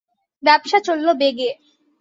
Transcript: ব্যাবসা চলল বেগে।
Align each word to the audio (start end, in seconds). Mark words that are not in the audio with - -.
ব্যাবসা 0.43 0.79
চলল 0.87 1.07
বেগে। 1.13 1.49